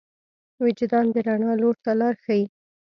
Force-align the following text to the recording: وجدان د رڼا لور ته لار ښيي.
وجدان 0.63 1.05
د 1.13 1.15
رڼا 1.27 1.51
لور 1.61 1.75
ته 1.83 1.91
لار 1.99 2.15
ښيي. 2.23 2.43